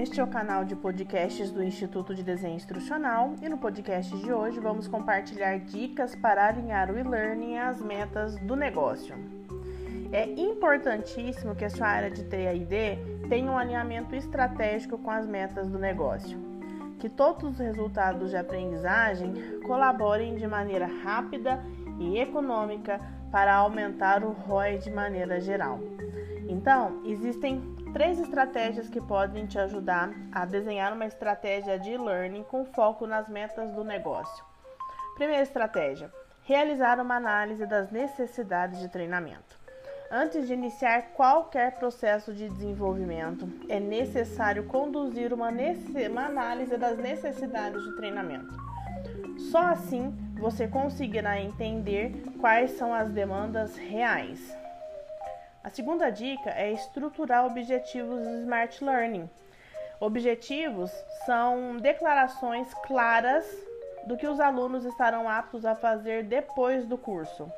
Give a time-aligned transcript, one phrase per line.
[0.00, 4.32] Este é o canal de podcasts do Instituto de Desenho Instrucional e no podcast de
[4.32, 9.14] hoje vamos compartilhar dicas para alinhar o e-learning às metas do negócio.
[10.10, 15.68] É importantíssimo que a sua área de TAID tenha um alinhamento estratégico com as metas
[15.68, 16.38] do negócio.
[16.98, 21.79] Que todos os resultados de aprendizagem colaborem de maneira rápida e
[22.18, 25.78] econômica para aumentar o ROI de maneira geral.
[26.48, 27.60] Então, existem
[27.92, 33.28] três estratégias que podem te ajudar a desenhar uma estratégia de learning com foco nas
[33.28, 34.44] metas do negócio.
[35.14, 36.10] Primeira estratégia:
[36.42, 39.60] realizar uma análise das necessidades de treinamento.
[40.10, 45.50] Antes de iniciar qualquer processo de desenvolvimento, é necessário conduzir uma,
[46.10, 48.52] uma análise das necessidades de treinamento.
[49.52, 54.40] Só assim você conseguirá entender quais são as demandas reais.
[55.62, 59.28] A segunda dica é estruturar objetivos do Smart Learning.
[60.00, 60.90] Objetivos
[61.26, 63.44] são declarações claras
[64.06, 67.52] do que os alunos estarão aptos a fazer depois do curso.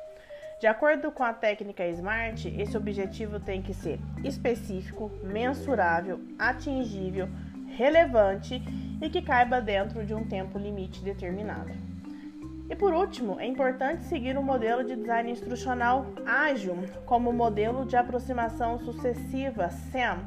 [0.59, 7.29] De acordo com a técnica SMART, esse objetivo tem que ser específico, mensurável, atingível,
[7.77, 8.61] relevante
[9.01, 11.92] e que caiba dentro de um tempo limite determinado.
[12.69, 17.85] E por último, é importante seguir o um modelo de design instrucional ágil como modelo
[17.85, 20.19] de aproximação sucessiva SAM,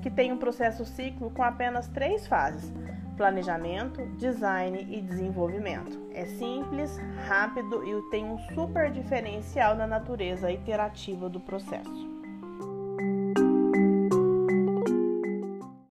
[0.00, 2.72] que tem um processo ciclo com apenas três fases:
[3.16, 6.00] planejamento, design e desenvolvimento.
[6.12, 12.11] É simples, rápido e tem um super diferencial na natureza iterativa do processo.